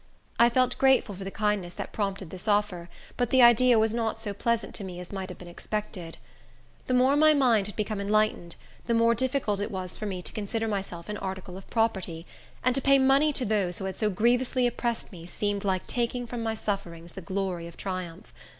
I 0.39 0.49
felt 0.49 0.79
grateful 0.79 1.13
for 1.13 1.23
the 1.23 1.29
kindness 1.29 1.75
that 1.75 1.91
prompted 1.93 2.31
this 2.31 2.47
offer, 2.47 2.89
but 3.17 3.29
the 3.29 3.43
idea 3.43 3.77
was 3.77 3.93
not 3.93 4.19
so 4.19 4.33
pleasant 4.33 4.73
to 4.73 4.83
me 4.83 4.99
as 4.99 5.11
might 5.11 5.29
have 5.29 5.37
been 5.37 5.47
expected. 5.47 6.17
The 6.87 6.95
more 6.95 7.15
my 7.15 7.35
mind 7.35 7.67
had 7.67 7.75
become 7.75 8.01
enlightened, 8.01 8.55
the 8.87 8.95
more 8.95 9.13
difficult 9.13 9.59
it 9.59 9.69
was 9.69 9.99
for 9.99 10.07
me 10.07 10.23
to 10.23 10.33
consider 10.33 10.67
myself 10.67 11.07
an 11.07 11.17
article 11.17 11.55
of 11.55 11.69
property; 11.69 12.25
and 12.63 12.73
to 12.73 12.81
pay 12.81 12.97
money 12.97 13.31
to 13.31 13.45
those 13.45 13.77
who 13.77 13.85
had 13.85 13.99
so 13.99 14.09
grievously 14.09 14.65
oppressed 14.65 15.11
me 15.11 15.27
seemed 15.27 15.63
like 15.63 15.85
taking 15.85 16.25
from 16.25 16.41
my 16.41 16.55
sufferings 16.55 17.13
the 17.13 17.21
glory 17.21 17.67
of 17.67 17.77
triumph. 17.77 18.33